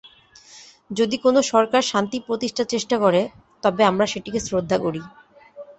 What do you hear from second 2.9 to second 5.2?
করে, তবে আমরা সেটিকে শ্রদ্ধা করি।